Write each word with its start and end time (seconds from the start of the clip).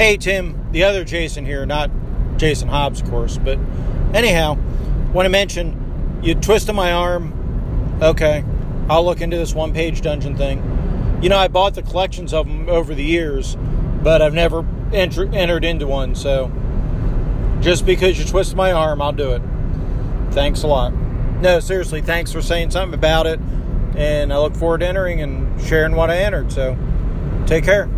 Hey, 0.00 0.16
Tim, 0.16 0.72
the 0.72 0.84
other 0.84 1.04
Jason 1.04 1.44
here, 1.44 1.66
not 1.66 1.90
Jason 2.38 2.68
Hobbs, 2.68 3.02
of 3.02 3.10
course, 3.10 3.36
but 3.36 3.58
anyhow, 4.14 4.56
want 5.12 5.26
to 5.26 5.28
mention 5.28 6.20
you 6.22 6.34
twisted 6.34 6.74
my 6.74 6.90
arm. 6.90 7.98
Okay, 8.00 8.42
I'll 8.88 9.04
look 9.04 9.20
into 9.20 9.36
this 9.36 9.54
one 9.54 9.74
page 9.74 10.00
dungeon 10.00 10.38
thing. 10.38 11.18
You 11.20 11.28
know, 11.28 11.36
I 11.36 11.48
bought 11.48 11.74
the 11.74 11.82
collections 11.82 12.32
of 12.32 12.46
them 12.46 12.66
over 12.70 12.94
the 12.94 13.04
years, 13.04 13.58
but 14.02 14.22
I've 14.22 14.32
never 14.32 14.64
enter- 14.90 15.28
entered 15.34 15.66
into 15.66 15.86
one, 15.86 16.14
so 16.14 16.50
just 17.60 17.84
because 17.84 18.18
you 18.18 18.24
twisted 18.24 18.56
my 18.56 18.72
arm, 18.72 19.02
I'll 19.02 19.12
do 19.12 19.32
it. 19.32 19.42
Thanks 20.30 20.62
a 20.62 20.66
lot. 20.66 20.94
No, 21.42 21.60
seriously, 21.60 22.00
thanks 22.00 22.32
for 22.32 22.40
saying 22.40 22.70
something 22.70 22.94
about 22.94 23.26
it, 23.26 23.38
and 23.96 24.32
I 24.32 24.38
look 24.38 24.56
forward 24.56 24.80
to 24.80 24.88
entering 24.88 25.20
and 25.20 25.60
sharing 25.60 25.94
what 25.94 26.08
I 26.08 26.16
entered, 26.16 26.50
so 26.50 26.78
take 27.44 27.64
care. 27.64 27.90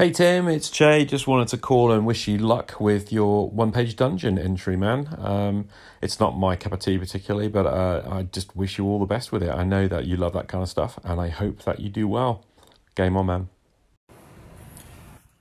Hey 0.00 0.12
Tim, 0.12 0.48
it's 0.48 0.70
Jay. 0.70 1.04
Just 1.04 1.26
wanted 1.26 1.48
to 1.48 1.58
call 1.58 1.92
and 1.92 2.06
wish 2.06 2.26
you 2.26 2.38
luck 2.38 2.80
with 2.80 3.12
your 3.12 3.50
one 3.50 3.70
page 3.70 3.96
dungeon 3.96 4.38
entry, 4.38 4.74
man. 4.74 5.14
Um, 5.18 5.68
it's 6.00 6.18
not 6.18 6.38
my 6.38 6.56
cup 6.56 6.72
of 6.72 6.78
tea 6.80 6.96
particularly, 6.96 7.48
but 7.48 7.66
uh, 7.66 8.08
I 8.10 8.22
just 8.22 8.56
wish 8.56 8.78
you 8.78 8.86
all 8.86 8.98
the 8.98 9.04
best 9.04 9.30
with 9.30 9.42
it. 9.42 9.50
I 9.50 9.62
know 9.62 9.88
that 9.88 10.06
you 10.06 10.16
love 10.16 10.32
that 10.32 10.48
kind 10.48 10.62
of 10.62 10.70
stuff, 10.70 10.98
and 11.04 11.20
I 11.20 11.28
hope 11.28 11.64
that 11.64 11.80
you 11.80 11.90
do 11.90 12.08
well. 12.08 12.46
Game 12.94 13.14
on, 13.14 13.26
man. 13.26 13.48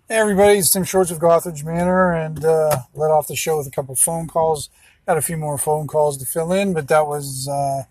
Hey 0.09 0.17
everybody, 0.17 0.59
it's 0.59 0.71
Tim 0.71 0.83
Shorts 0.83 1.09
of 1.09 1.19
Gothridge 1.19 1.63
Manor, 1.63 2.11
and 2.11 2.43
uh, 2.43 2.79
let 2.93 3.11
off 3.11 3.27
the 3.27 3.37
show 3.37 3.59
with 3.59 3.67
a 3.67 3.71
couple 3.71 3.95
phone 3.95 4.27
calls. 4.27 4.69
Got 5.07 5.17
a 5.17 5.21
few 5.21 5.37
more 5.37 5.57
phone 5.57 5.87
calls 5.87 6.17
to 6.17 6.25
fill 6.25 6.51
in, 6.51 6.73
but 6.73 6.89
that 6.89 7.07
was 7.07 7.47
uh, 7.47 7.83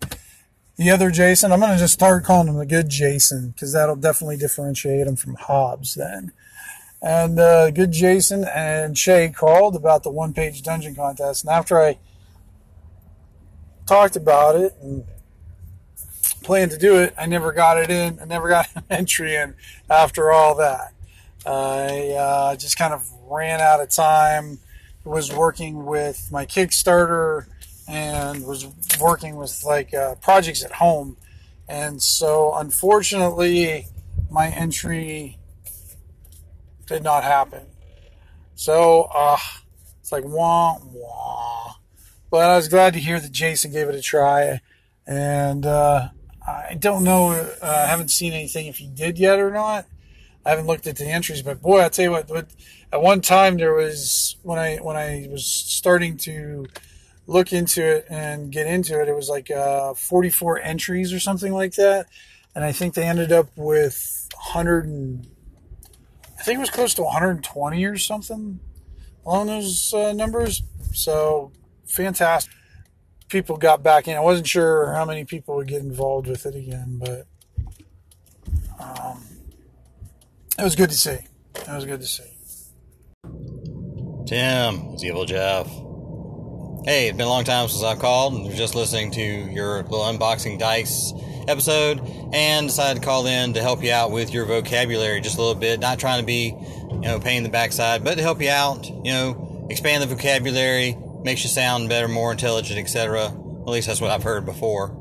the 0.77 0.91
other 0.91 1.09
Jason. 1.09 1.51
I'm 1.51 1.61
going 1.61 1.71
to 1.71 1.79
just 1.79 1.95
start 1.95 2.25
calling 2.25 2.47
him 2.47 2.57
the 2.57 2.65
good 2.67 2.89
Jason 2.89 3.49
because 3.49 3.73
that'll 3.73 3.95
definitely 3.95 4.37
differentiate 4.37 5.07
him 5.07 5.15
from 5.15 5.33
Hobbs 5.33 5.95
then. 5.95 6.31
And 7.01 7.39
uh, 7.39 7.71
good 7.71 7.91
Jason 7.91 8.43
and 8.43 8.97
Shay 8.97 9.29
called 9.29 9.75
about 9.75 10.03
the 10.03 10.09
one 10.09 10.33
page 10.33 10.61
dungeon 10.61 10.95
contest. 10.95 11.43
And 11.43 11.51
after 11.51 11.79
I 11.79 11.97
talked 13.85 14.15
about 14.15 14.55
it 14.55 14.75
and 14.81 15.05
planned 16.43 16.71
to 16.71 16.77
do 16.77 16.97
it, 16.97 17.13
I 17.17 17.25
never 17.25 17.53
got 17.53 17.77
it 17.77 17.89
in. 17.89 18.19
I 18.19 18.25
never 18.25 18.49
got 18.49 18.67
an 18.75 18.83
entry 18.89 19.35
in 19.35 19.55
after 19.89 20.31
all 20.31 20.55
that. 20.55 20.93
I 21.45 22.11
uh, 22.11 22.55
just 22.55 22.77
kind 22.77 22.93
of 22.93 23.09
ran 23.29 23.61
out 23.61 23.81
of 23.81 23.89
time. 23.89 24.59
Was 25.05 25.33
working 25.33 25.85
with 25.85 26.29
my 26.31 26.45
Kickstarter 26.45 27.47
and 27.87 28.45
was 28.45 28.67
working 28.99 29.37
with 29.37 29.63
like 29.65 29.93
uh, 29.93 30.15
projects 30.15 30.63
at 30.63 30.73
home. 30.73 31.17
And 31.67 32.01
so, 32.01 32.53
unfortunately, 32.53 33.87
my 34.29 34.49
entry 34.49 35.38
did 36.89 37.03
not 37.03 37.23
happen. 37.23 37.65
So, 38.55 39.03
uh, 39.15 39.37
it's 39.99 40.11
like 40.11 40.25
wah 40.25 40.77
wah. 40.83 41.75
But 42.29 42.49
I 42.49 42.55
was 42.55 42.67
glad 42.67 42.93
to 42.93 42.99
hear 42.99 43.19
that 43.19 43.31
Jason 43.31 43.71
gave 43.71 43.87
it 43.87 43.95
a 43.95 44.01
try. 44.01 44.61
And 45.07 45.65
uh, 45.65 46.09
I 46.47 46.75
don't 46.75 47.03
know, 47.03 47.31
uh, 47.31 47.55
I 47.61 47.87
haven't 47.87 48.09
seen 48.09 48.33
anything 48.33 48.67
if 48.67 48.77
he 48.77 48.87
did 48.87 49.17
yet 49.17 49.39
or 49.39 49.51
not. 49.51 49.85
I 50.45 50.51
haven't 50.51 50.67
looked 50.67 50.87
at 50.87 50.97
the 50.97 51.05
entries, 51.05 51.41
but 51.41 51.61
boy, 51.61 51.83
I 51.83 51.89
tell 51.89 52.05
you 52.05 52.11
what, 52.11 52.29
at 52.91 53.01
one 53.01 53.21
time 53.21 53.57
there 53.57 53.73
was 53.73 54.37
when 54.41 54.57
I 54.57 54.77
when 54.77 54.95
I 54.95 55.27
was 55.29 55.45
starting 55.45 56.17
to 56.17 56.65
look 57.27 57.53
into 57.53 57.85
it 57.85 58.05
and 58.09 58.51
get 58.51 58.65
into 58.65 58.99
it, 58.99 59.07
it 59.07 59.15
was 59.15 59.29
like 59.29 59.51
uh, 59.51 59.93
44 59.93 60.59
entries 60.61 61.13
or 61.13 61.19
something 61.19 61.53
like 61.53 61.73
that, 61.75 62.07
and 62.55 62.63
I 62.63 62.71
think 62.71 62.93
they 62.93 63.03
ended 63.05 63.31
up 63.31 63.49
with 63.55 64.27
100 64.33 64.85
and 64.85 65.27
I 66.39 66.43
think 66.43 66.57
it 66.57 66.61
was 66.61 66.69
close 66.69 66.93
to 66.95 67.03
120 67.03 67.83
or 67.83 67.97
something 67.97 68.59
along 69.25 69.47
those 69.47 69.93
uh, 69.93 70.13
numbers. 70.13 70.63
So 70.93 71.51
fantastic. 71.85 72.53
People 73.27 73.57
got 73.57 73.83
back 73.83 74.07
in. 74.07 74.15
I 74.15 74.21
wasn't 74.21 74.47
sure 74.47 74.93
how 74.93 75.05
many 75.05 75.25
people 75.25 75.57
would 75.57 75.67
get 75.67 75.81
involved 75.81 76.27
with 76.27 76.45
it 76.45 76.55
again, 76.55 76.99
but 76.99 77.27
um, 78.79 79.23
it 80.57 80.63
was 80.63 80.75
good 80.75 80.89
to 80.89 80.97
see. 80.97 81.19
It 81.55 81.67
was 81.67 81.85
good 81.85 82.01
to 82.01 82.07
see. 82.07 82.23
Tim, 84.25 84.93
it's 84.93 85.03
Evil 85.03 85.25
Jeff. 85.25 85.67
Hey, 86.85 87.09
it's 87.09 87.17
been 87.17 87.27
a 87.27 87.29
long 87.29 87.43
time 87.43 87.67
since 87.67 87.83
I've 87.83 87.99
called 87.99 88.33
and 88.33 88.55
just 88.55 88.73
listening 88.73 89.11
to 89.11 89.21
your 89.21 89.83
little 89.83 89.99
unboxing 89.99 90.57
dice 90.57 91.11
episode 91.45 91.99
and 92.31 92.67
decided 92.67 93.01
to 93.01 93.05
call 93.05 93.25
in 93.25 93.53
to 93.55 93.61
help 93.61 93.83
you 93.83 93.91
out 93.91 94.11
with 94.11 94.33
your 94.33 94.45
vocabulary 94.45 95.19
just 95.19 95.37
a 95.37 95.41
little 95.41 95.59
bit. 95.59 95.81
Not 95.81 95.99
trying 95.99 96.21
to 96.21 96.25
be, 96.25 96.55
you 96.89 96.99
know, 96.99 97.19
pain 97.19 97.37
in 97.37 97.43
the 97.43 97.49
backside, 97.49 98.05
but 98.05 98.15
to 98.15 98.21
help 98.21 98.41
you 98.41 98.49
out, 98.49 98.87
you 98.87 99.11
know, 99.11 99.67
expand 99.69 100.01
the 100.01 100.07
vocabulary, 100.07 100.97
makes 101.21 101.43
you 101.43 101.49
sound 101.49 101.89
better, 101.89 102.07
more 102.07 102.31
intelligent, 102.31 102.79
etc. 102.79 103.25
At 103.25 103.67
least 103.67 103.87
that's 103.87 103.99
what 103.99 104.11
I've 104.11 104.23
heard 104.23 104.45
before. 104.45 104.95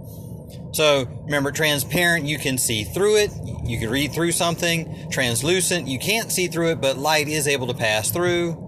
So 0.72 1.04
remember, 1.26 1.52
transparent, 1.52 2.24
you 2.24 2.38
can 2.38 2.58
see 2.58 2.82
through 2.82 3.18
it. 3.18 3.30
You 3.64 3.78
can 3.78 3.88
read 3.88 4.12
through 4.12 4.32
something. 4.32 5.10
Translucent, 5.10 5.86
you 5.86 6.00
can't 6.00 6.32
see 6.32 6.48
through 6.48 6.72
it, 6.72 6.80
but 6.80 6.98
light 6.98 7.28
is 7.28 7.46
able 7.46 7.68
to 7.68 7.74
pass 7.74 8.10
through. 8.10 8.67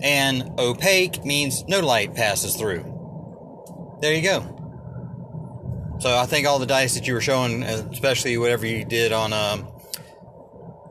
And 0.00 0.58
opaque 0.58 1.24
means 1.24 1.64
no 1.66 1.80
light 1.80 2.14
passes 2.14 2.56
through. 2.56 3.98
There 4.00 4.14
you 4.14 4.22
go. 4.22 4.54
So 6.00 6.16
I 6.16 6.26
think 6.26 6.46
all 6.46 6.60
the 6.60 6.66
dice 6.66 6.94
that 6.94 7.06
you 7.06 7.14
were 7.14 7.20
showing, 7.20 7.64
especially 7.64 8.38
whatever 8.38 8.66
you 8.66 8.84
did 8.84 9.12
on 9.12 9.32
um, 9.32 9.68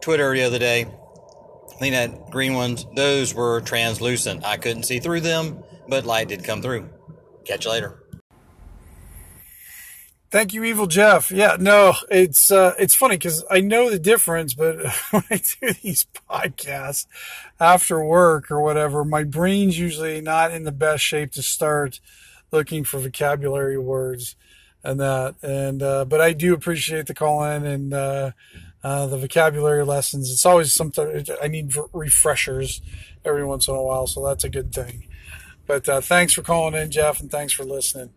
Twitter 0.02 0.34
the 0.34 0.44
other 0.44 0.60
day, 0.60 0.86
I 0.86 1.80
think 1.80 1.94
that 1.94 2.30
green 2.32 2.54
ones, 2.54 2.86
those 2.96 3.34
were 3.34 3.62
translucent. 3.62 4.44
I 4.44 4.58
couldn't 4.58 4.84
see 4.84 5.00
through 5.00 5.22
them, 5.22 5.64
but 5.88 6.06
light 6.06 6.28
did 6.28 6.44
come 6.44 6.62
through. 6.62 6.90
Catch 7.46 7.66
you 7.66 7.72
later. 7.72 8.07
Thank 10.38 10.54
you, 10.54 10.64
Evil 10.66 10.86
Jeff. 10.86 11.32
Yeah, 11.32 11.58
no, 11.60 11.96
it's 12.12 12.52
uh, 12.52 12.76
it's 12.78 12.94
funny 12.94 13.16
because 13.16 13.44
I 13.50 13.60
know 13.60 13.90
the 13.90 13.98
difference, 13.98 14.54
but 14.54 14.76
when 15.10 15.24
I 15.32 15.38
do 15.38 15.74
these 15.82 16.06
podcasts 16.30 17.08
after 17.60 18.06
work 18.06 18.52
or 18.52 18.62
whatever, 18.62 19.04
my 19.04 19.24
brain's 19.24 19.80
usually 19.80 20.22
not 20.22 20.52
in 20.52 20.64
the 20.64 20.72
best 20.72 21.04
shape 21.04 21.32
to 21.32 21.42
start 21.42 22.00
looking 22.52 22.84
for 22.84 23.00
vocabulary 23.00 23.80
words 23.80 24.36
and 24.84 25.00
that. 25.00 25.38
And 25.42 25.82
uh, 25.82 26.06
but 26.06 26.22
I 26.22 26.34
do 26.34 26.54
appreciate 26.54 27.08
the 27.08 27.16
call 27.16 27.44
in 27.44 27.66
and 27.66 27.92
uh, 27.96 28.32
uh, 28.84 29.08
the 29.08 29.18
vocabulary 29.18 29.86
lessons. 29.86 30.32
It's 30.32 30.46
always 30.46 30.72
something 30.72 31.26
I 31.42 31.48
need 31.48 31.74
refreshers 31.94 32.80
every 33.26 33.44
once 33.44 33.68
in 33.68 33.74
a 33.74 33.82
while, 33.82 34.06
so 34.06 34.24
that's 34.24 34.44
a 34.44 34.50
good 34.50 34.72
thing. 34.72 35.08
But 35.66 35.90
uh, 35.90 36.00
thanks 36.00 36.34
for 36.34 36.44
calling 36.44 36.80
in, 36.80 36.92
Jeff, 36.92 37.22
and 37.22 37.32
thanks 37.32 37.54
for 37.54 37.64
listening. 37.64 38.12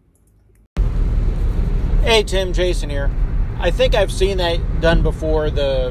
Hey 2.02 2.22
Tim, 2.22 2.54
Jason 2.54 2.88
here. 2.88 3.10
I 3.58 3.70
think 3.70 3.94
I've 3.94 4.10
seen 4.10 4.38
that 4.38 4.80
done 4.80 5.02
before. 5.02 5.50
The, 5.50 5.88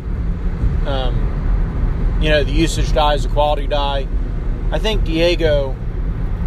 um, 0.88 2.18
you 2.20 2.30
know, 2.30 2.44
the 2.44 2.52
usage 2.52 2.92
die 2.94 3.14
is 3.14 3.28
quality 3.28 3.68
die. 3.68 4.08
I 4.72 4.80
think 4.80 5.04
Diego. 5.04 5.76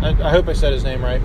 I, 0.02 0.08
I, 0.08 0.30
hope 0.30 0.48
I 0.48 0.52
said 0.52 0.72
his 0.72 0.82
name 0.82 1.00
right. 1.02 1.22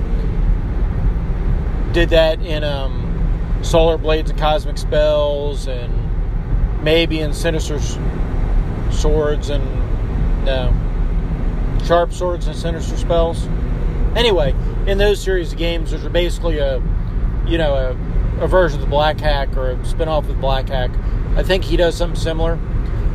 Did 1.94 2.10
that 2.10 2.40
in 2.44 2.64
um, 2.64 3.60
Solar 3.64 3.98
Blades 3.98 4.30
and 4.30 4.40
Cosmic 4.40 4.78
Spells, 4.78 5.68
and 5.68 6.84
maybe 6.84 7.22
in 7.22 7.34
Sinister 7.34 7.80
Swords 8.92 9.50
and 9.50 9.66
no 10.46 10.72
Sharp 11.86 12.14
Swords 12.14 12.46
and 12.46 12.56
Sinister 12.56 12.98
Spells. 12.98 13.48
Anyway, 14.16 14.54
in 14.86 15.00
those 15.00 15.20
series 15.20 15.54
of 15.54 15.58
games, 15.58 15.92
which 15.92 16.04
are 16.04 16.10
basically 16.10 16.60
a, 16.60 16.84
you 17.48 17.58
know, 17.58 17.74
a 17.74 18.07
a 18.40 18.48
version 18.48 18.80
of 18.80 18.86
the 18.86 18.90
Black 18.90 19.20
Hack 19.20 19.56
or 19.58 19.72
a 19.72 19.76
spinoff 19.78 20.30
of 20.30 20.40
Black 20.40 20.70
Hack. 20.70 20.92
I 21.36 21.44
think 21.44 21.64
he 21.64 21.78
does 21.78 21.96
something 21.96 22.20
similar. 22.20 22.60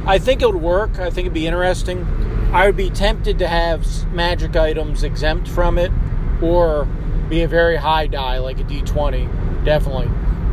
I 0.06 0.18
think 0.18 0.42
it 0.42 0.46
would 0.46 0.62
work. 0.62 0.98
I 0.98 1.10
think 1.10 1.26
it'd 1.26 1.32
be 1.32 1.46
interesting. 1.46 2.04
I 2.52 2.66
would 2.66 2.76
be 2.76 2.90
tempted 2.90 3.38
to 3.38 3.48
have 3.48 3.86
magic 4.12 4.56
items 4.56 5.04
exempt 5.04 5.48
from 5.48 5.78
it, 5.78 5.90
or 6.42 6.86
be 7.28 7.42
a 7.42 7.48
very 7.48 7.76
high 7.76 8.08
die 8.08 8.38
like 8.38 8.60
a 8.60 8.64
D20, 8.64 9.64
definitely. 9.64 10.06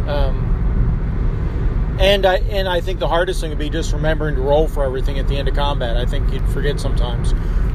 Um, 0.07 1.97
and 1.99 2.25
I 2.25 2.37
and 2.37 2.69
I 2.69 2.79
think 2.79 2.99
the 2.99 3.07
hardest 3.07 3.41
thing 3.41 3.49
would 3.49 3.59
be 3.59 3.69
just 3.69 3.91
remembering 3.91 4.35
to 4.35 4.41
roll 4.41 4.67
for 4.67 4.85
everything 4.85 5.19
at 5.19 5.27
the 5.27 5.35
end 5.35 5.49
of 5.49 5.55
combat. 5.55 5.97
I 5.97 6.05
think 6.05 6.31
you'd 6.31 6.47
forget 6.49 6.79
sometimes, 6.79 7.33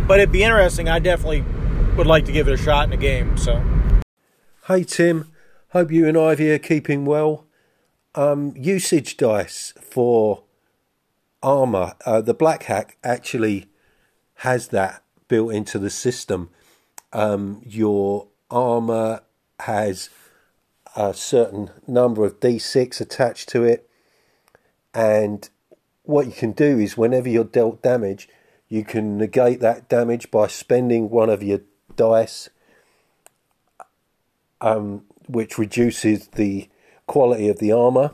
but 0.09 0.19
it'd 0.19 0.33
be 0.33 0.43
interesting. 0.43 0.89
I 0.89 0.99
definitely 0.99 1.45
would 1.97 2.07
like 2.07 2.25
to 2.25 2.33
give 2.33 2.49
it 2.49 2.55
a 2.55 2.57
shot 2.57 2.87
in 2.87 2.95
a 2.95 2.97
game. 2.97 3.37
So, 3.37 3.63
hi 4.63 4.83
Tim, 4.83 5.31
Hope 5.75 5.91
you 5.91 6.07
and 6.07 6.17
Ivy 6.17 6.53
are 6.53 6.59
keeping 6.61 7.05
well. 7.05 7.47
Um, 8.15 8.55
usage 8.57 9.17
dice 9.17 9.75
for 9.81 10.45
armor. 11.43 11.95
Uh, 12.07 12.21
the 12.21 12.33
Black 12.33 12.63
Hack 12.63 12.97
actually 13.03 13.67
has 14.35 14.69
that 14.69 15.03
built 15.27 15.53
into 15.53 15.81
the 15.81 15.91
system. 15.91 16.51
Um, 17.13 17.61
your 17.67 18.29
armor 18.53 19.23
has 19.59 20.11
a 20.95 21.13
certain 21.13 21.71
number 21.89 22.25
of 22.25 22.39
d6 22.39 23.01
attached 23.01 23.49
to 23.49 23.65
it, 23.65 23.91
and 24.95 25.51
what 26.05 26.27
you 26.27 26.33
can 26.33 26.53
do 26.53 26.79
is 26.79 26.97
whenever 26.97 27.29
you're 27.29 27.43
dealt 27.43 27.83
damage, 27.83 28.29
you 28.69 28.85
can 28.85 29.19
negate 29.19 29.59
that 29.59 29.89
damage 29.89 30.31
by 30.31 30.47
spending 30.47 31.11
one 31.11 31.31
of 31.31 31.43
your 31.43 31.63
dice, 31.97 32.49
um, 34.61 35.03
which 35.27 35.59
reduces 35.59 36.29
the 36.29 36.69
quality 37.07 37.49
of 37.49 37.59
the 37.59 37.73
armor. 37.73 38.13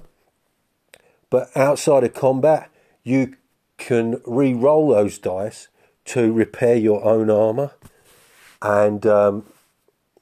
But 1.28 1.50
outside 1.56 2.04
of 2.04 2.14
combat, 2.14 2.70
you 3.02 3.36
can 3.78 4.20
re 4.26 4.52
roll 4.52 4.88
those 4.88 5.18
dice 5.18 5.68
to 6.06 6.32
repair 6.32 6.76
your 6.76 7.04
own 7.04 7.30
armor. 7.30 7.72
And 8.62 9.06
um, 9.06 9.44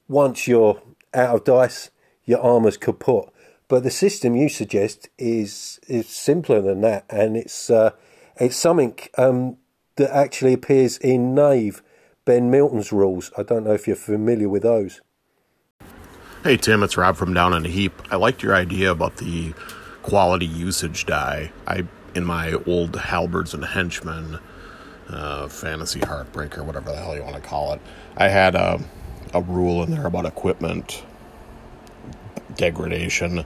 once 0.06 0.46
you're 0.46 0.80
out 1.14 1.34
of 1.34 1.44
dice, 1.44 1.90
your 2.24 2.40
armor's 2.40 2.76
kaput. 2.76 3.30
But 3.68 3.82
the 3.82 3.90
system 3.90 4.36
you 4.36 4.48
suggest 4.48 5.08
is 5.18 5.80
is 5.88 6.08
simpler 6.08 6.60
than 6.60 6.80
that, 6.82 7.04
and 7.10 7.36
it's 7.36 7.70
uh, 7.70 7.90
it's 8.36 8.56
something 8.56 8.98
um, 9.16 9.58
that 9.96 10.14
actually 10.14 10.54
appears 10.54 10.96
in 10.98 11.34
Knave, 11.34 11.82
Ben 12.24 12.50
Milton's 12.50 12.92
rules. 12.92 13.30
I 13.36 13.42
don't 13.42 13.64
know 13.64 13.74
if 13.74 13.86
you're 13.86 13.96
familiar 13.96 14.48
with 14.48 14.62
those. 14.62 15.00
Hey 16.44 16.56
Tim, 16.56 16.84
it's 16.84 16.96
Rob 16.96 17.16
from 17.16 17.34
Down 17.34 17.52
on 17.52 17.66
a 17.66 17.68
Heap. 17.68 18.00
I 18.12 18.16
liked 18.16 18.44
your 18.44 18.54
idea 18.54 18.92
about 18.92 19.16
the 19.16 19.54
quality 20.02 20.46
usage 20.46 21.04
die. 21.04 21.50
I 21.66 21.84
in 22.14 22.24
my 22.24 22.52
old 22.64 22.94
halberds 22.94 23.54
and 23.54 23.64
henchmen, 23.64 24.38
uh, 25.08 25.48
fantasy 25.48 25.98
heartbreaker, 25.98 26.64
whatever 26.64 26.92
the 26.92 26.96
hell 26.96 27.16
you 27.16 27.24
want 27.24 27.34
to 27.34 27.40
call 27.40 27.72
it. 27.72 27.80
I 28.16 28.28
had 28.28 28.54
a 28.54 28.80
a 29.34 29.42
rule 29.42 29.82
in 29.82 29.90
there 29.90 30.06
about 30.06 30.26
equipment 30.26 31.04
degradation, 32.54 33.44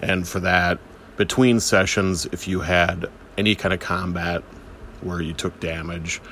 and 0.00 0.26
for 0.26 0.40
that, 0.40 0.78
between 1.18 1.60
sessions, 1.60 2.24
if 2.32 2.48
you 2.48 2.60
had 2.60 3.10
any 3.36 3.54
kind 3.54 3.74
of 3.74 3.80
combat 3.80 4.42
where 5.02 5.20
you 5.20 5.34
took 5.34 5.60
damage, 5.60 6.22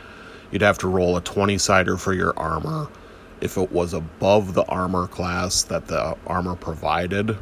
you'd 0.52 0.62
have 0.62 0.78
to 0.78 0.88
roll 0.88 1.18
a 1.18 1.20
20 1.20 1.58
sider 1.58 1.98
for 1.98 2.14
your 2.14 2.32
armor. 2.38 2.88
If 3.40 3.56
it 3.56 3.70
was 3.70 3.94
above 3.94 4.54
the 4.54 4.64
armor 4.64 5.06
class 5.06 5.62
that 5.64 5.86
the 5.86 6.16
armor 6.26 6.56
provided, 6.56 7.36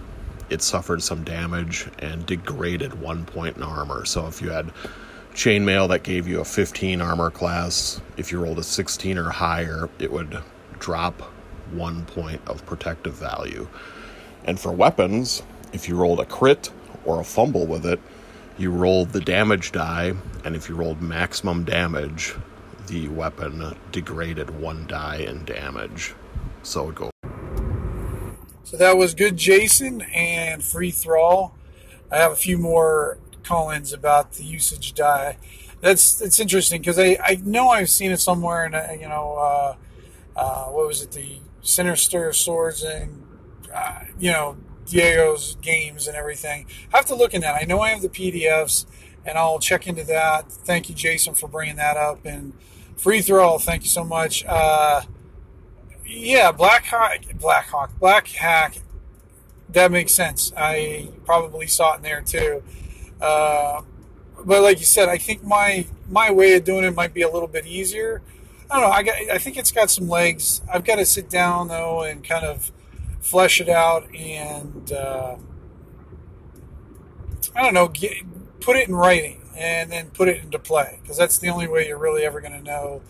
it 0.51 0.63
suffered 0.63 1.03
some 1.03 1.25
damage 1.25 1.89
and 1.99 2.27
degraded 2.27 3.01
one 3.01 3.25
point 3.25 3.57
in 3.57 3.63
armor. 3.63 4.05
So 4.05 4.27
if 4.27 4.43
you 4.43 4.51
had 4.51 4.73
chainmail 5.35 5.89
that 5.89 6.03
gave 6.03 6.29
you 6.29 6.41
a 6.41 6.45
15 6.45 7.01
armor 7.01 7.31
class, 7.31 8.01
if 8.17 8.31
you 8.31 8.41
rolled 8.41 8.59
a 8.59 8.63
16 8.63 9.19
or 9.19 9.31
higher, 9.31 9.89
it 9.99 10.13
would 10.13 10.39
drop 10.79 11.21
one 11.73 12.05
point 12.07 12.41
of 12.47 12.65
protective 12.67 13.15
value. 13.15 13.67
And 14.45 14.61
for 14.61 14.73
weapons, 14.73 15.43
if 15.73 15.89
you 15.89 15.97
rolled 15.97 16.21
a 16.21 16.25
crit 16.25 16.71
or 17.05 17.21
a 17.21 17.25
fumble 17.25 17.67
with 17.67 17.85
it, 17.87 18.01
you 18.59 18.71
rolled 18.71 19.13
the 19.13 19.21
damage 19.21 19.73
die, 19.73 20.15
and 20.45 20.57
if 20.57 20.69
you 20.69 20.77
rolled 20.77 21.03
maximum 21.03 21.65
damage, 21.65 22.35
the 22.87 23.09
weapon 23.09 23.77
degraded 23.93 24.51
one 24.51 24.87
die 24.87 25.19
in 25.19 25.45
damage. 25.45 26.15
So 26.63 26.91
go. 26.91 27.11
So 28.65 28.77
that 28.77 28.97
was 28.97 29.15
good, 29.15 29.37
Jason, 29.37 30.03
and 30.03 30.63
free 30.63 30.91
thrall. 30.91 31.55
I 32.11 32.17
have 32.17 32.33
a 32.33 32.37
few 32.37 32.59
more 32.59 33.19
call-ins 33.45 33.93
about 33.93 34.33
the 34.33 34.45
usage 34.45 34.95
die. 34.95 35.39
That's 35.81 36.19
that's 36.19 36.41
interesting 36.41 36.81
because 36.81 36.99
I, 36.99 37.19
I 37.23 37.41
know 37.45 37.69
I've 37.69 37.91
seen 37.91 38.11
it 38.11 38.21
somewhere, 38.21 38.65
and 38.65 38.75
uh, 38.75 38.89
you 38.93 39.09
know, 39.09 39.37
uh, 39.37 39.77
uh, 40.37 40.65
what 40.67 40.87
was 40.87 41.03
it, 41.03 41.13
the 41.13 41.39
Sinister 41.63 42.33
Swords 42.33 42.83
and 42.83 43.23
uh, 43.73 44.01
you 44.19 44.33
know 44.33 44.57
Diego's 44.87 45.57
games 45.61 46.07
and 46.07 46.17
everything. 46.17 46.67
I 46.93 46.97
have 46.97 47.07
to 47.07 47.15
look 47.15 47.35
in 47.35 47.43
that. 47.43 47.61
I 47.61 47.65
know 47.65 47.81
I 47.81 47.91
have 47.91 48.03
the 48.03 48.09
PDFs, 48.09 48.87
and 49.25 49.37
I'll 49.37 49.59
check 49.59 49.87
into 49.87 50.05
that. 50.05 50.51
Thank 50.51 50.89
you, 50.89 50.95
Jason, 50.95 51.35
for 51.35 51.49
bringing 51.49 51.77
that 51.77 51.97
up. 51.97 52.25
And 52.25 52.55
free 52.97 53.23
throw, 53.23 53.59
thank 53.59 53.83
you 53.83 53.89
so 53.89 54.05
much. 54.05 54.45
Uh, 54.47 55.03
yeah, 56.05 56.53
Black 56.53 56.85
Hawk, 56.87 57.21
Black 57.35 57.67
Hawk, 57.67 57.99
Black 57.99 58.29
Hack. 58.29 58.79
That 59.71 59.91
makes 59.91 60.15
sense. 60.15 60.53
I 60.57 61.11
probably 61.25 61.67
saw 61.67 61.95
it 61.95 61.97
in 61.97 62.03
there 62.03 62.23
too. 62.23 62.63
Uh, 63.21 63.83
but 64.45 64.63
like 64.63 64.79
you 64.79 64.85
said, 64.85 65.09
I 65.09 65.19
think 65.19 65.43
my 65.43 65.87
my 66.09 66.31
way 66.31 66.55
of 66.55 66.65
doing 66.65 66.85
it 66.85 66.95
might 66.95 67.13
be 67.13 67.23
a 67.23 67.31
little 67.31 67.49
bit 67.49 67.67
easier. 67.67 68.23
I 68.71 68.81
don't 68.81 68.89
know. 68.89 68.95
I 68.95 69.03
got. 69.03 69.15
I 69.31 69.39
think 69.39 69.57
it's 69.57 69.73
got 69.73 69.91
some 69.91 70.09
legs. 70.09 70.63
I've 70.73 70.85
got 70.85 70.97
to 70.97 71.05
sit 71.05 71.29
down 71.29 71.69
though 71.69 72.03
and 72.03 72.23
kind 72.23 72.45
of 72.45 72.71
flesh 73.21 73.61
it 73.61 73.69
out 73.69 74.15
and 74.15 74.93
uh, 74.93 75.37
I 77.57 77.63
don't 77.63 77.75
know, 77.75 77.89
get, 77.89 78.13
put 78.61 78.77
it 78.77 78.89
in 78.89 78.95
writing 78.95 79.43
and 79.57 79.91
then 79.91 80.11
put 80.11 80.29
it 80.29 80.43
into 80.43 80.59
play 80.59 80.99
because 81.03 81.17
that's 81.17 81.39
the 81.39 81.49
only 81.49 81.67
way 81.67 81.89
you're 81.89 81.99
really 81.99 82.25
ever 82.25 82.41
going 82.41 82.53
to 82.53 82.63
know 82.63 83.01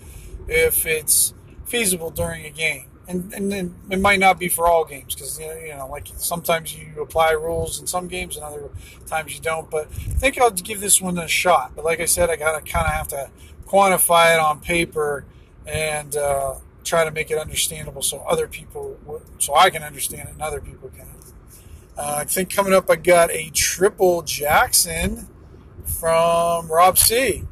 if 0.48 0.86
it's 0.86 1.34
feasible 1.64 2.10
during 2.10 2.44
a 2.44 2.50
game. 2.50 2.86
And, 3.08 3.32
and 3.34 3.52
then 3.52 3.74
it 3.88 4.00
might 4.00 4.18
not 4.18 4.38
be 4.38 4.48
for 4.48 4.66
all 4.66 4.84
games 4.84 5.14
because 5.14 5.38
you 5.38 5.74
know, 5.76 5.88
like 5.88 6.08
sometimes 6.16 6.76
you 6.76 7.00
apply 7.00 7.32
rules 7.32 7.80
in 7.80 7.86
some 7.86 8.08
games 8.08 8.36
and 8.36 8.44
other 8.44 8.68
times 9.06 9.34
you 9.34 9.40
don't. 9.40 9.70
But 9.70 9.86
I 9.86 10.14
think 10.14 10.40
I'll 10.40 10.50
give 10.50 10.80
this 10.80 11.00
one 11.00 11.16
a 11.18 11.28
shot. 11.28 11.72
But 11.76 11.84
like 11.84 12.00
I 12.00 12.04
said, 12.04 12.30
I 12.30 12.36
gotta 12.36 12.64
kind 12.64 12.86
of 12.86 12.92
have 12.92 13.08
to 13.08 13.30
quantify 13.66 14.34
it 14.34 14.40
on 14.40 14.60
paper 14.60 15.24
and 15.66 16.16
uh, 16.16 16.54
try 16.82 17.04
to 17.04 17.12
make 17.12 17.30
it 17.30 17.38
understandable 17.38 18.02
so 18.02 18.18
other 18.28 18.48
people, 18.48 18.98
so 19.38 19.54
I 19.54 19.70
can 19.70 19.84
understand 19.84 20.28
it 20.28 20.32
and 20.32 20.42
other 20.42 20.60
people 20.60 20.88
can. 20.88 21.06
Uh, 21.96 22.16
I 22.18 22.24
think 22.24 22.52
coming 22.52 22.74
up, 22.74 22.90
I 22.90 22.96
got 22.96 23.30
a 23.30 23.50
triple 23.50 24.22
Jackson 24.22 25.28
from 25.86 26.70
Rob 26.70 26.98
C. 26.98 27.44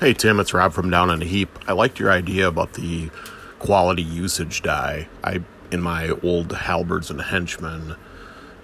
Hey 0.00 0.14
Tim, 0.14 0.40
it's 0.40 0.52
Rob 0.54 0.72
from 0.72 0.90
Down 0.90 1.10
in 1.10 1.22
a 1.22 1.24
Heap. 1.24 1.58
I 1.66 1.72
liked 1.72 1.98
your 1.98 2.10
idea 2.10 2.48
about 2.48 2.74
the 2.74 3.10
quality 3.58 4.02
usage 4.02 4.62
die. 4.62 5.08
I 5.22 5.42
in 5.70 5.80
my 5.82 6.10
old 6.22 6.52
halberds 6.52 7.10
and 7.10 7.20
henchmen, 7.20 7.94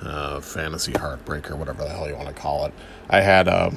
uh, 0.00 0.40
fantasy 0.40 0.92
heartbreaker, 0.92 1.56
whatever 1.56 1.82
the 1.82 1.90
hell 1.90 2.08
you 2.08 2.16
want 2.16 2.28
to 2.28 2.34
call 2.34 2.66
it. 2.66 2.74
I 3.10 3.20
had 3.20 3.48
a 3.48 3.72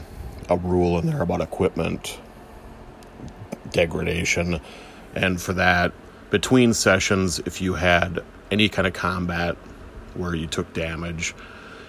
a 0.49 0.57
rule 0.57 0.97
in 0.97 1.07
there 1.07 1.21
about 1.21 1.41
equipment 1.41 2.19
degradation 3.71 4.61
and 5.17 5.41
for 5.41 5.53
that, 5.53 5.93
between 6.29 6.73
sessions, 6.73 7.39
if 7.39 7.59
you 7.59 7.73
had 7.73 8.19
any 8.51 8.69
kind 8.69 8.87
of 8.87 8.93
combat 8.93 9.55
where 10.13 10.35
you 10.35 10.45
took 10.45 10.71
damage, 10.73 11.33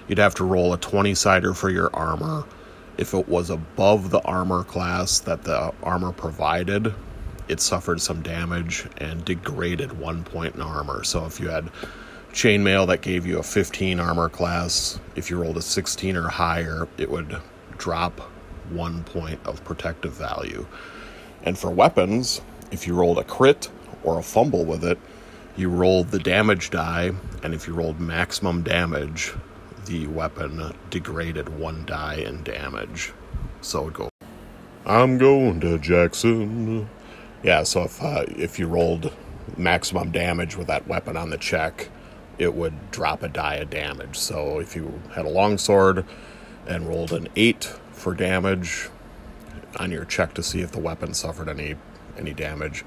you'd 0.07 0.19
have 0.19 0.35
to 0.37 0.45
roll 0.45 0.73
a 0.73 0.79
20 0.79 1.15
sider 1.15 1.53
for 1.53 1.69
your 1.69 1.95
armor. 1.95 2.45
If 2.99 3.15
it 3.15 3.29
was 3.29 3.49
above 3.49 4.11
the 4.11 4.21
armor 4.23 4.65
class 4.65 5.21
that 5.21 5.45
the 5.45 5.73
armor 5.83 6.13
provided, 6.13 6.93
it 7.47 7.61
suffered 7.61 8.01
some 8.01 8.23
damage 8.23 8.87
and 8.99 9.25
degraded 9.25 9.99
one 9.99 10.25
point 10.25 10.57
in 10.57 10.61
armor. 10.61 11.05
So 11.05 11.25
if 11.25 11.39
you 11.39 11.49
had 11.49 11.71
chainmail 12.33 12.89
that 12.89 13.01
gave 13.01 13.25
you 13.25 13.39
a 13.39 13.43
15 13.43 14.01
armor 14.01 14.29
class, 14.29 14.99
if 15.15 15.31
you 15.31 15.41
rolled 15.41 15.57
a 15.57 15.63
16 15.63 16.17
or 16.17 16.29
higher, 16.29 16.89
it 16.99 17.09
would 17.09 17.39
drop 17.79 18.21
one 18.71 19.05
point 19.05 19.41
of 19.47 19.65
protective 19.65 20.13
value. 20.13 20.67
And 21.45 21.57
for 21.57 21.71
weapons, 21.71 22.41
if 22.71 22.87
you 22.87 22.95
rolled 22.95 23.19
a 23.19 23.25
crit 23.25 23.71
or 24.03 24.19
a 24.19 24.23
fumble 24.23 24.65
with 24.65 24.85
it, 24.85 24.99
you 25.57 25.69
rolled 25.69 26.11
the 26.11 26.19
damage 26.19 26.71
die, 26.71 27.13
and 27.43 27.55
if 27.55 27.67
you 27.67 27.75
rolled 27.75 27.99
maximum 27.99 28.63
damage, 28.63 29.33
the 29.89 30.07
weapon 30.07 30.75
degraded 30.91 31.49
one 31.49 31.85
die 31.87 32.17
in 32.17 32.43
damage. 32.43 33.13
So 33.63 33.81
it 33.81 33.85
would 33.87 33.95
go. 33.95 34.09
I'm 34.85 35.19
going 35.19 35.61
to 35.61 35.79
Jackson. 35.79 36.89
Yeah, 37.43 37.63
so 37.63 37.85
if 37.85 38.03
uh, 38.03 38.25
if 38.29 38.59
you 38.59 38.67
rolled 38.67 39.13
maximum 39.57 40.11
damage 40.11 40.57
with 40.57 40.67
that 40.67 40.87
weapon 40.87 41.17
on 41.17 41.31
the 41.31 41.39
check, 41.39 41.89
it 42.39 42.55
would 42.55 42.91
drop 42.91 43.23
a 43.23 43.29
die 43.29 43.57
of 43.57 43.71
damage. 43.71 44.17
So 44.17 44.61
if 44.61 44.77
you 44.77 45.01
had 45.15 45.25
a 45.25 45.31
longsword 45.31 46.05
and 46.67 46.87
rolled 46.87 47.13
an 47.13 47.29
eight 47.35 47.65
for 47.93 48.15
damage 48.15 48.91
on 49.77 49.91
your 49.91 50.05
check 50.05 50.35
to 50.35 50.43
see 50.43 50.61
if 50.61 50.71
the 50.71 50.81
weapon 50.81 51.15
suffered 51.15 51.49
any 51.49 51.77
any 52.19 52.35
damage, 52.35 52.85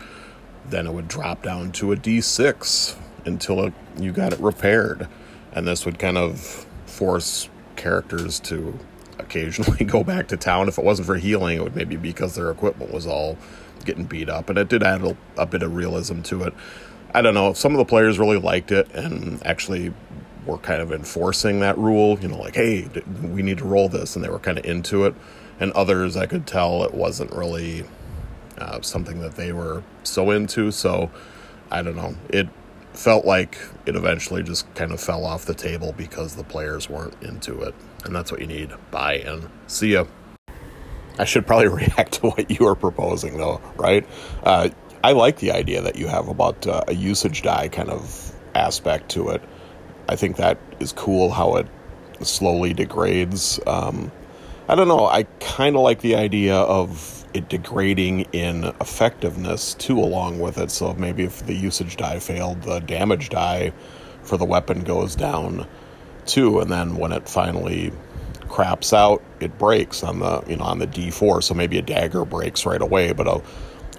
then 0.68 0.86
it 0.86 0.94
would 0.94 1.08
drop 1.08 1.42
down 1.42 1.72
to 1.72 1.92
a 1.92 1.96
D6 1.96 2.96
until 3.26 3.66
it, 3.66 3.74
you 3.98 4.12
got 4.12 4.34
it 4.34 4.40
repaired. 4.40 5.08
And 5.54 5.68
this 5.68 5.86
would 5.86 6.00
kind 6.00 6.18
of 6.18 6.66
force 6.92 7.50
characters 7.76 8.40
to 8.42 8.78
occasionally 9.18 9.86
go 9.86 10.04
back 10.04 10.28
to 10.30 10.38
town. 10.38 10.68
If 10.68 10.78
it 10.78 10.84
wasn't 10.84 11.06
for 11.08 11.16
healing, 11.16 11.58
it 11.58 11.64
would 11.64 11.76
maybe 11.76 11.96
be 11.96 12.10
because 12.10 12.36
their 12.36 12.52
equipment 12.52 12.94
was 12.94 13.08
all 13.08 13.38
getting 13.86 14.06
beat 14.06 14.30
up. 14.30 14.50
And 14.50 14.58
it 14.58 14.70
did 14.70 14.84
add 14.84 15.04
a, 15.04 15.18
a 15.38 15.46
bit 15.46 15.64
of 15.64 15.76
realism 15.76 16.22
to 16.24 16.44
it. 16.44 16.54
I 17.14 17.22
don't 17.22 17.34
know. 17.34 17.54
Some 17.54 17.74
of 17.74 17.78
the 17.78 17.86
players 17.86 18.20
really 18.20 18.38
liked 18.38 18.72
it 18.72 18.90
and 18.94 19.46
actually 19.46 19.94
were 20.46 20.58
kind 20.58 20.82
of 20.82 20.92
enforcing 20.92 21.60
that 21.60 21.78
rule. 21.78 22.20
You 22.20 22.30
know, 22.30 22.38
like, 22.38 22.56
hey, 22.56 22.90
we 23.22 23.42
need 23.42 23.58
to 23.60 23.66
roll 23.66 23.90
this. 23.90 24.16
And 24.16 24.24
they 24.24 24.30
were 24.30 24.40
kind 24.40 24.58
of 24.58 24.66
into 24.66 25.06
it. 25.06 25.16
And 25.60 25.72
others, 25.74 26.18
I 26.18 26.26
could 26.26 26.48
tell 26.48 26.84
it 26.84 26.94
wasn't 26.94 27.32
really 27.32 27.86
uh, 28.58 28.82
something 28.82 29.20
that 29.20 29.36
they 29.36 29.52
were 29.52 29.84
so 30.04 30.32
into. 30.32 30.72
So 30.72 31.12
I 31.70 31.82
don't 31.82 31.96
know. 31.96 32.16
It 32.30 32.50
felt 33.02 33.26
like 33.26 33.58
it 33.86 33.96
eventually 33.96 34.44
just 34.44 34.74
kind 34.76 34.92
of 34.92 35.02
fell 35.02 35.26
off 35.26 35.46
the 35.46 35.56
table 35.56 35.94
because 35.98 36.36
the 36.36 36.44
players 36.44 36.88
weren't 36.88 37.16
into 37.24 37.62
it. 37.62 37.74
And 38.06 38.16
that's 38.16 38.32
what 38.32 38.40
you 38.40 38.48
need 38.48 38.72
buy 38.92 39.16
in. 39.16 39.50
See 39.68 39.94
ya. 39.94 40.06
I 41.18 41.26
should 41.26 41.46
probably 41.48 41.68
react 41.86 42.14
to 42.14 42.28
what 42.28 42.52
you 42.52 42.68
are 42.68 42.76
proposing, 42.76 43.38
though, 43.38 43.60
right? 43.76 44.08
Uh, 44.44 44.70
I 45.04 45.14
like 45.14 45.38
the 45.40 45.52
idea 45.52 45.82
that 45.82 45.96
you 45.96 46.08
have 46.08 46.28
about 46.28 46.68
uh, 46.68 46.84
a 46.88 46.94
usage 46.94 47.42
die 47.42 47.68
kind 47.70 47.90
of 47.90 48.34
aspect 48.54 49.10
to 49.10 49.30
it. 49.30 49.42
I 50.08 50.16
think 50.16 50.38
that 50.38 50.60
is 50.80 50.92
cool 50.92 51.32
how 51.32 51.56
it 51.56 51.68
slowly 52.22 52.74
degrades. 52.74 53.60
Um, 53.66 54.12
I 54.68 54.76
don't 54.76 54.88
know. 54.88 55.08
I 55.08 55.24
kind 55.40 55.76
of 55.76 55.82
like 55.82 56.02
the 56.02 56.16
idea 56.16 56.56
of 56.56 57.21
it 57.34 57.50
degrading 57.50 58.22
in 58.34 58.66
effectiveness 58.82 59.74
too, 59.76 60.00
along 60.00 60.40
with 60.40 60.58
it. 60.58 60.72
So 60.72 60.94
maybe 60.94 61.24
if 61.24 61.46
the 61.46 61.54
usage 61.54 61.98
die 61.98 62.20
failed, 62.20 62.64
the 62.64 62.80
damage 62.80 63.30
die 63.30 63.74
for 64.24 64.38
the 64.38 64.46
weapon 64.46 64.84
goes 64.84 65.16
down 65.16 65.68
too, 66.26 66.60
and 66.60 66.72
then 66.72 66.96
when 66.96 67.12
it 67.12 67.28
finally 67.28 67.92
craps 68.50 68.94
out, 68.94 69.24
it 69.40 69.58
breaks 69.58 70.04
on 70.04 70.20
the 70.20 70.44
you 70.48 70.58
know 70.58 70.66
on 70.66 70.80
the 70.80 70.88
D4. 70.88 71.44
So 71.44 71.54
maybe 71.54 71.78
a 71.78 71.82
dagger 71.82 72.26
breaks 72.26 72.66
right 72.66 72.82
away, 72.82 73.14
but 73.14 73.28
a 73.28 73.42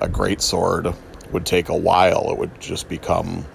a 0.01 0.09
great 0.09 0.41
sword 0.41 0.93
would 1.31 1.47
take 1.47 1.69
a 1.69 1.77
while. 1.77 2.31
It 2.31 2.39
would 2.39 2.61
just 2.61 2.89
become 2.89 3.47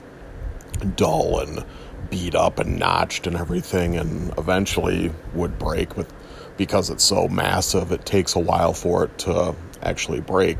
dull 0.96 1.40
and 1.40 1.66
beat 2.10 2.36
up 2.36 2.60
and 2.60 2.80
notched 2.80 3.28
and 3.28 3.36
everything, 3.36 3.98
and 3.98 4.34
eventually 4.38 5.12
would 5.34 5.60
break. 5.60 5.96
But 5.96 6.10
because 6.58 6.90
it's 6.90 7.04
so 7.04 7.28
massive, 7.28 7.92
it 7.92 8.06
takes 8.06 8.36
a 8.36 8.40
while 8.40 8.74
for 8.74 9.06
it 9.06 9.18
to 9.20 9.56
actually 9.82 10.22
break. 10.22 10.58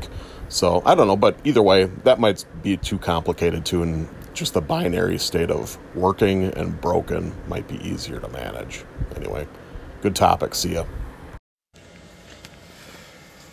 So 0.48 0.82
I 0.84 0.94
don't 0.94 1.06
know, 1.06 1.16
but 1.16 1.38
either 1.44 1.62
way, 1.62 1.84
that 2.04 2.18
might 2.18 2.44
be 2.62 2.76
too 2.76 2.98
complicated 2.98 3.64
too, 3.66 3.82
and 3.82 4.08
just 4.32 4.54
the 4.54 4.60
binary 4.60 5.18
state 5.18 5.50
of 5.50 5.78
working 5.94 6.44
and 6.44 6.80
broken 6.80 7.32
might 7.48 7.68
be 7.68 7.76
easier 7.86 8.20
to 8.20 8.28
manage. 8.28 8.84
Anyway, 9.16 9.46
good 10.00 10.16
topic. 10.16 10.54
See 10.54 10.74
ya. 10.74 10.84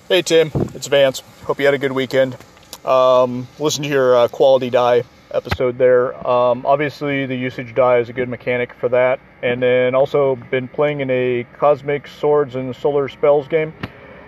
Hey 0.08 0.22
Tim, 0.22 0.52
it's 0.74 0.88
Vance. 0.88 1.22
Hope 1.44 1.60
you 1.60 1.66
had 1.66 1.74
a 1.74 1.80
good 1.80 1.92
weekend. 1.92 2.38
Um, 2.86 3.48
listen 3.58 3.84
to 3.84 3.90
your 3.90 4.16
uh, 4.16 4.28
quality 4.28 4.70
die 4.70 5.04
episode 5.32 5.78
there. 5.78 6.16
Um, 6.28 6.66
obviously, 6.66 7.26
the 7.26 7.36
usage 7.36 7.76
die 7.76 7.98
is 7.98 8.10
a 8.10 8.14
good 8.14 8.30
mechanic 8.30 8.74
for 8.76 8.90
that. 8.90 9.20
And 9.44 9.62
then 9.62 9.96
also 9.96 10.36
been 10.36 10.68
playing 10.68 11.02
in 11.02 11.10
a 11.10 11.46
Cosmic 11.58 12.08
Swords 12.08 12.56
and 12.56 12.76
Solar 12.76 13.10
Spells 13.10 13.48
game, 13.48 13.74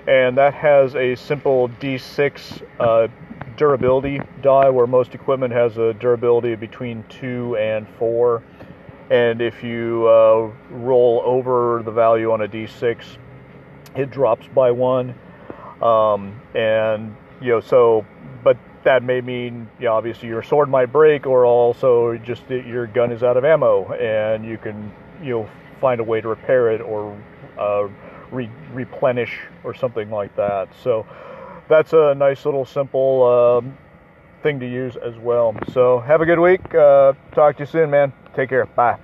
and 0.07 0.37
that 0.37 0.53
has 0.53 0.95
a 0.95 1.15
simple 1.15 1.69
D6 1.81 2.61
uh, 2.79 3.07
durability 3.57 4.21
die 4.41 4.69
where 4.69 4.87
most 4.87 5.13
equipment 5.13 5.51
has 5.51 5.77
a 5.77 5.93
durability 5.95 6.55
between 6.55 7.03
two 7.09 7.57
and 7.57 7.87
four. 7.99 8.41
And 9.09 9.41
if 9.41 9.63
you 9.63 10.07
uh, 10.07 10.51
roll 10.69 11.21
over 11.25 11.81
the 11.83 11.91
value 11.91 12.31
on 12.31 12.41
a 12.41 12.47
D6, 12.47 13.17
it 13.95 14.09
drops 14.09 14.47
by 14.47 14.71
one. 14.71 15.13
Um, 15.81 16.41
and 16.55 17.15
you 17.41 17.49
know, 17.49 17.59
so 17.59 18.05
but 18.43 18.57
that 18.83 19.03
may 19.03 19.19
mean, 19.21 19.69
you 19.79 19.85
know, 19.85 19.93
obviously 19.93 20.29
your 20.29 20.43
sword 20.43 20.69
might 20.69 20.91
break, 20.91 21.27
or 21.27 21.45
also 21.45 22.17
just 22.17 22.47
that 22.47 22.65
your 22.65 22.87
gun 22.87 23.11
is 23.11 23.23
out 23.23 23.37
of 23.37 23.43
ammo, 23.43 23.91
and 23.93 24.45
you 24.45 24.57
can, 24.57 24.91
you 25.21 25.31
know, 25.31 25.49
find 25.81 25.99
a 25.99 26.03
way 26.03 26.21
to 26.21 26.27
repair 26.27 26.71
it 26.71 26.81
or 26.81 27.15
uh, 27.59 27.87
re- 28.31 28.51
replenish 28.73 29.39
or 29.63 29.73
something 29.73 30.09
like 30.09 30.35
that. 30.35 30.69
So 30.83 31.05
that's 31.69 31.93
a 31.93 32.15
nice 32.15 32.45
little 32.45 32.65
simple 32.65 33.23
um, 33.23 33.77
thing 34.43 34.59
to 34.59 34.67
use 34.67 34.95
as 34.97 35.15
well. 35.17 35.55
So 35.73 35.99
have 35.99 36.21
a 36.21 36.25
good 36.25 36.39
week. 36.39 36.73
Uh, 36.73 37.13
talk 37.33 37.57
to 37.57 37.63
you 37.63 37.67
soon, 37.67 37.89
man. 37.89 38.13
Take 38.35 38.49
care. 38.49 38.65
Bye. 38.65 38.97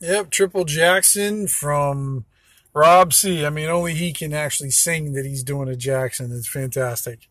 Yep, 0.00 0.30
Triple 0.30 0.64
Jackson 0.64 1.46
from 1.46 2.24
Rob 2.72 3.12
C. 3.12 3.44
I 3.44 3.50
mean, 3.50 3.68
only 3.68 3.94
he 3.94 4.12
can 4.12 4.32
actually 4.32 4.70
sing 4.70 5.12
that 5.12 5.26
he's 5.26 5.42
doing 5.42 5.68
a 5.68 5.76
Jackson. 5.76 6.32
It's 6.32 6.48
fantastic. 6.48 7.28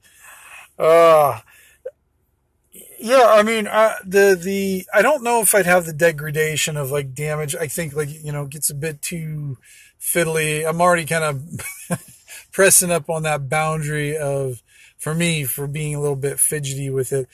Uh, 0.78 1.40
yeah, 3.02 3.26
I 3.28 3.44
mean, 3.44 3.68
uh, 3.68 3.96
the, 4.06 4.38
the, 4.42 4.86
I 4.94 5.02
don't 5.02 5.24
know 5.24 5.42
if 5.42 5.56
I'd 5.56 5.66
have 5.66 5.86
the 5.86 5.94
degradation 5.94 6.76
of 6.76 6.92
like 6.92 7.14
damage. 7.14 7.56
I 7.56 7.68
think 7.68 7.96
like, 7.96 8.10
you 8.24 8.32
know, 8.32 8.46
gets 8.46 8.70
a 8.70 8.76
bit 8.76 9.02
too 9.02 9.58
fiddly. 10.00 10.68
I'm 10.68 10.82
already 10.82 11.06
kind 11.06 11.24
of 11.24 12.00
pressing 12.52 12.92
up 12.92 13.10
on 13.10 13.24
that 13.24 13.50
boundary 13.50 14.18
of, 14.18 14.62
for 14.98 15.16
me, 15.16 15.46
for 15.46 15.66
being 15.66 15.96
a 15.96 16.02
little 16.02 16.18
bit 16.18 16.40
fidgety 16.40 16.90
with 16.90 17.14
it. 17.14 17.30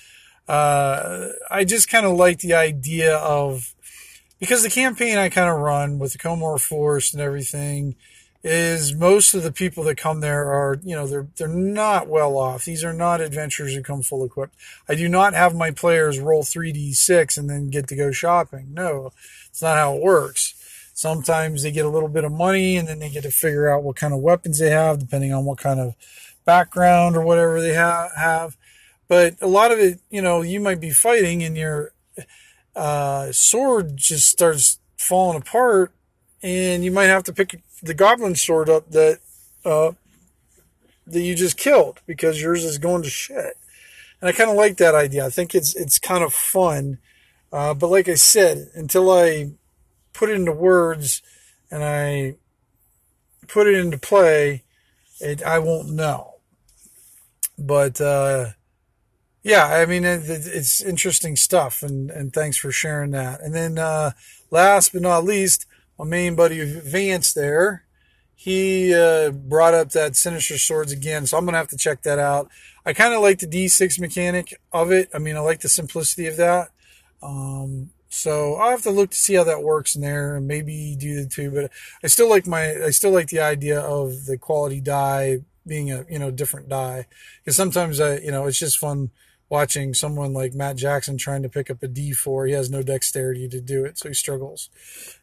Uh, 0.48 1.30
I 1.50 1.64
just 1.64 1.90
kind 1.90 2.06
of 2.06 2.14
like 2.14 2.40
the 2.40 2.54
idea 2.54 3.18
of, 3.18 3.74
because 4.40 4.62
the 4.62 4.70
campaign 4.70 5.18
I 5.18 5.30
kind 5.30 5.50
of 5.50 5.58
run 5.58 5.98
with 5.98 6.14
the 6.14 6.20
Comor 6.20 6.60
Force 6.60 7.12
and 7.12 7.22
everything 7.22 7.96
is 8.48 8.94
most 8.94 9.34
of 9.34 9.42
the 9.42 9.52
people 9.52 9.84
that 9.86 9.98
come 9.98 10.20
there 10.20 10.54
are, 10.54 10.80
you 10.84 10.96
know, 10.96 11.08
they're, 11.08 11.28
they're 11.36 11.48
not 11.48 12.08
well 12.08 12.38
off. 12.38 12.64
These 12.64 12.84
are 12.84 12.94
not 12.94 13.20
adventurers 13.20 13.74
who 13.74 13.82
come 13.82 14.04
full 14.04 14.24
equipped. 14.24 14.54
I 14.88 14.94
do 14.94 15.10
not 15.10 15.34
have 15.34 15.56
my 15.56 15.72
players 15.72 16.20
roll 16.20 16.44
3d6 16.44 17.40
and 17.40 17.50
then 17.50 17.72
get 17.72 17.88
to 17.88 17.96
go 17.96 18.12
shopping. 18.12 18.68
No, 18.72 19.12
it's 19.50 19.64
not 19.64 19.78
how 19.78 19.96
it 19.96 20.04
works. 20.04 20.54
Sometimes 20.94 21.64
they 21.64 21.72
get 21.72 21.86
a 21.86 21.90
little 21.90 22.08
bit 22.08 22.24
of 22.24 22.32
money 22.32 22.78
and 22.78 22.88
then 22.88 23.00
they 23.00 23.10
get 23.10 23.24
to 23.24 23.32
figure 23.32 23.68
out 23.68 23.82
what 23.82 23.96
kind 23.96 24.14
of 24.14 24.20
weapons 24.20 24.60
they 24.60 24.70
have, 24.70 25.00
depending 25.00 25.34
on 25.34 25.44
what 25.44 25.58
kind 25.58 25.80
of 25.80 25.96
background 26.46 27.18
or 27.18 27.22
whatever 27.26 27.60
they 27.60 27.74
ha- 27.74 28.12
have. 28.16 28.56
But 29.08 29.42
a 29.42 29.48
lot 29.48 29.72
of 29.72 29.80
it, 29.80 30.02
you 30.12 30.22
know, 30.22 30.44
you 30.44 30.60
might 30.60 30.80
be 30.80 30.92
fighting 30.92 31.42
and 31.42 31.58
your 31.58 31.94
uh, 32.76 33.32
sword 33.32 33.98
just 33.98 34.28
starts 34.28 34.80
falling 34.98 35.38
apart, 35.38 35.92
and 36.44 36.84
you 36.84 36.92
might 36.92 37.06
have 37.06 37.24
to 37.24 37.34
pick 37.34 37.62
the 37.82 37.94
goblin 37.94 38.36
sword 38.36 38.70
up 38.70 38.92
that 38.92 39.20
uh, 39.64 39.92
that 41.08 41.22
you 41.22 41.36
just 41.36 41.58
killed 41.58 42.02
because 42.06 42.42
yours 42.42 42.64
is 42.64 42.78
going 42.78 43.04
to 43.04 43.10
shit. 43.10 43.58
And 44.22 44.30
I 44.30 44.32
kind 44.32 44.50
of 44.50 44.56
like 44.56 44.78
that 44.78 44.96
idea. 44.96 45.26
I 45.26 45.30
think 45.30 45.54
it's 45.54 45.76
it's 45.76 46.00
kind 46.00 46.24
of 46.24 46.34
fun. 46.34 47.00
Uh, 47.52 47.74
but 47.74 47.90
like 47.90 48.10
I 48.10 48.16
said, 48.16 48.70
until 48.74 49.12
I 49.12 49.52
put 50.14 50.30
it 50.30 50.36
into 50.36 50.52
words 50.52 51.22
and 51.70 51.84
I 51.84 52.36
put 53.48 53.68
it 53.68 53.76
into 53.76 53.98
play, 53.98 54.64
it, 55.20 55.44
I 55.44 55.60
won't 55.60 55.90
know. 55.90 56.36
But 57.58 58.02
uh, 58.02 58.52
yeah, 59.44 59.66
I 59.66 59.86
mean, 59.86 60.04
it, 60.04 60.24
it's 60.26 60.82
interesting 60.82 61.36
stuff, 61.36 61.84
and, 61.84 62.10
and 62.10 62.34
thanks 62.34 62.58
for 62.58 62.72
sharing 62.72 63.12
that. 63.12 63.42
And 63.42 63.54
then 63.54 63.78
uh, 63.78 64.12
last 64.52 64.92
but 64.92 65.02
not 65.02 65.24
least, 65.24 65.66
my 65.98 66.06
main 66.06 66.36
buddy 66.36 66.64
Vance 66.80 67.34
there, 67.34 67.86
he 68.36 68.94
uh, 68.94 69.32
brought 69.32 69.74
up 69.74 69.92
that 69.92 70.16
Sinister 70.16 70.58
Swords 70.58 70.92
again, 70.92 71.26
so 71.26 71.38
I'm 71.38 71.46
gonna 71.46 71.58
have 71.58 71.70
to 71.70 71.78
check 71.78 72.02
that 72.04 72.20
out. 72.20 72.50
I 72.86 72.94
kind 72.94 73.14
of 73.14 73.22
like 73.22 73.40
the 73.40 73.48
D6 73.48 74.00
mechanic 74.00 74.60
of 74.72 74.92
it. 74.92 75.10
I 75.14 75.20
mean, 75.20 75.38
I 75.38 75.40
like 75.40 75.62
the 75.62 75.70
simplicity 75.70 76.28
of 76.28 76.38
that. 76.38 76.70
Um, 77.24 77.90
so 78.10 78.56
I'll 78.56 78.72
have 78.72 78.84
to 78.84 78.92
look 78.92 79.10
to 79.10 79.18
see 79.18 79.34
how 79.34 79.44
that 79.46 79.64
works 79.64 79.96
in 79.96 80.02
there 80.02 80.36
and 80.36 80.48
maybe 80.48 80.96
do 80.98 81.22
the 81.22 81.28
two, 81.28 81.52
but 81.52 81.72
I 82.04 82.08
still 82.08 82.30
like 82.30 82.46
my, 82.46 82.86
I 82.86 82.92
still 82.92 83.12
like 83.12 83.28
the 83.28 83.42
idea 83.42 83.80
of 83.80 84.26
the 84.26 84.38
quality 84.38 84.80
die 84.80 85.40
being 85.66 85.92
a, 85.92 86.06
you 86.10 86.20
know, 86.20 86.32
different 86.32 86.70
die. 86.70 87.08
Cause 87.44 87.56
sometimes 87.56 88.00
I, 88.00 88.18
you 88.20 88.32
know, 88.32 88.46
it's 88.46 88.60
just 88.60 88.78
fun 88.78 89.10
watching 89.50 89.94
someone 89.94 90.34
like 90.34 90.54
Matt 90.54 90.76
Jackson 90.76 91.18
trying 91.18 91.44
to 91.44 91.50
pick 91.50 91.70
up 91.70 91.84
a 91.84 91.88
D4. 91.88 92.48
He 92.48 92.54
has 92.54 92.70
no 92.70 92.82
dexterity 92.82 93.48
to 93.50 93.62
do 93.62 93.86
it. 93.86 93.98
So 93.98 94.10
he 94.10 94.16
struggles 94.16 94.70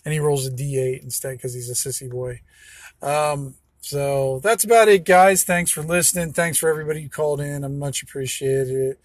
and 0.04 0.12
he 0.12 0.20
rolls 0.20 0.46
a 0.46 0.50
D8 0.50 1.02
instead 1.02 1.36
because 1.36 1.54
he's 1.54 1.70
a 1.70 1.74
sissy 1.74 2.10
boy. 2.10 2.40
Um, 3.00 3.54
so 3.80 4.40
that's 4.40 4.64
about 4.64 4.88
it, 4.88 5.04
guys. 5.04 5.42
Thanks 5.42 5.70
for 5.72 5.82
listening. 5.82 6.32
Thanks 6.32 6.58
for 6.58 6.68
everybody 6.68 7.02
who 7.02 7.08
called 7.08 7.40
in. 7.40 7.64
I 7.64 7.68
much 7.68 8.02
appreciated 8.02 8.68
it. 8.70 9.00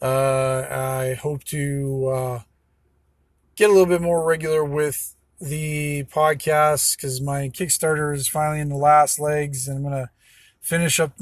Uh, 0.00 0.66
I 0.70 1.14
hope 1.14 1.44
to, 1.44 2.08
uh, 2.08 2.40
get 3.56 3.68
a 3.68 3.72
little 3.72 3.86
bit 3.86 4.00
more 4.00 4.24
regular 4.24 4.64
with 4.64 5.14
the 5.40 6.04
podcast 6.04 6.96
because 6.96 7.20
my 7.20 7.48
Kickstarter 7.48 8.14
is 8.14 8.28
finally 8.28 8.60
in 8.60 8.68
the 8.68 8.76
last 8.76 9.18
legs 9.18 9.66
and 9.66 9.78
I'm 9.78 9.82
going 9.82 10.04
to 10.04 10.10
finish 10.60 11.00
up 11.00 11.12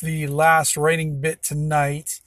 the 0.00 0.26
last 0.28 0.76
writing 0.76 1.20
bit 1.20 1.42
tonight, 1.42 2.20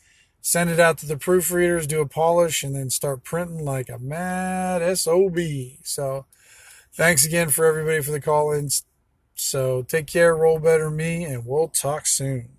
send 0.45 0.69
it 0.69 0.79
out 0.79 0.99
to 0.99 1.07
the 1.07 1.15
proofreaders, 1.15 1.87
do 1.87 2.01
a 2.01 2.07
polish, 2.07 2.61
and 2.61 2.75
then 2.75 2.91
start 2.91 3.23
printing 3.23 3.65
like 3.65 3.89
a 3.89 3.97
mad 3.97 4.95
SOB. 4.95 5.39
So 5.81 6.27
thanks 6.93 7.25
again 7.25 7.49
for 7.49 7.65
everybody 7.65 7.99
for 8.03 8.11
the 8.11 8.21
call 8.21 8.51
ins. 8.51 8.83
So 9.33 9.81
take 9.81 10.05
care, 10.05 10.35
roll 10.35 10.59
better 10.59 10.91
me, 10.91 11.23
and 11.23 11.47
we'll 11.47 11.69
talk 11.69 12.05
soon. 12.05 12.49